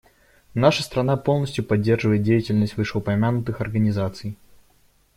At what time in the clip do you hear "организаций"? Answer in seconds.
3.61-4.35